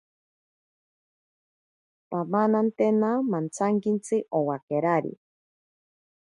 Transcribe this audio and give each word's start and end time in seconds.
Pamanantena 2.09 3.11
mantsakintsi 3.31 4.15
owakerari. 4.37 5.13